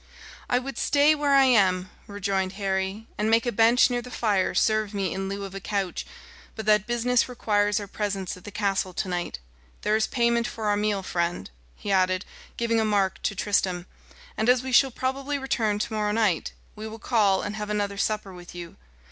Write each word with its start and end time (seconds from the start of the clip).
"I 0.49 0.57
would 0.57 0.79
stay 0.79 1.13
where 1.13 1.35
I 1.35 1.43
am," 1.43 1.91
rejoined 2.07 2.53
Harry, 2.53 3.07
"and 3.19 3.29
make 3.29 3.45
a 3.45 3.51
bench 3.51 3.87
near 3.91 4.01
the 4.01 4.09
fire 4.09 4.55
serve 4.55 4.95
me 4.95 5.13
in 5.13 5.29
lieu 5.29 5.43
of 5.43 5.53
a 5.53 5.59
couch, 5.59 6.07
but 6.55 6.65
that 6.65 6.87
business 6.87 7.29
requires 7.29 7.79
our 7.79 7.85
presence 7.85 8.35
at 8.35 8.43
the 8.43 8.49
castle 8.49 8.93
to 8.93 9.07
night. 9.07 9.37
There 9.83 9.95
is 9.95 10.07
payment 10.07 10.47
for 10.47 10.65
our 10.65 10.75
meal, 10.75 11.03
friend," 11.03 11.51
he 11.75 11.91
added, 11.91 12.25
giving 12.57 12.79
a 12.79 12.83
mark 12.83 13.21
to 13.21 13.35
Tristram, 13.35 13.85
"and 14.35 14.49
as 14.49 14.63
we 14.63 14.71
shall 14.71 14.89
probably 14.89 15.37
return 15.37 15.77
to 15.77 15.93
morrow 15.93 16.11
night, 16.13 16.53
we 16.75 16.87
will 16.87 16.97
call 16.97 17.43
and 17.43 17.55
have 17.55 17.69
another 17.69 17.99
supper 17.99 18.33
with 18.33 18.55
you. 18.55 18.77